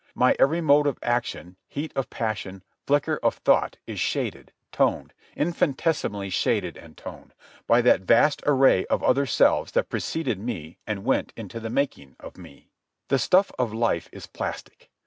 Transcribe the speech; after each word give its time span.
My 0.15 0.35
every 0.39 0.61
mode 0.61 0.87
of 0.87 0.97
action, 1.03 1.57
heat 1.67 1.91
of 1.95 2.09
passion, 2.09 2.63
flicker 2.87 3.17
of 3.21 3.35
thought 3.35 3.77
is 3.85 3.99
shaded, 3.99 4.51
toned, 4.71 5.13
infinitesimally 5.35 6.31
shaded 6.31 6.75
and 6.75 6.97
toned, 6.97 7.35
by 7.67 7.83
that 7.83 8.01
vast 8.01 8.41
array 8.47 8.87
of 8.87 9.03
other 9.03 9.27
selves 9.27 9.73
that 9.73 9.89
preceded 9.89 10.39
me 10.39 10.79
and 10.87 11.05
went 11.05 11.33
into 11.35 11.59
the 11.59 11.69
making 11.69 12.15
of 12.19 12.35
me. 12.35 12.71
The 13.09 13.19
stuff 13.19 13.51
of 13.59 13.75
life 13.75 14.09
is 14.11 14.25
plastic. 14.25 14.89